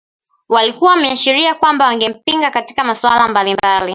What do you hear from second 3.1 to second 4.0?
mbalimbali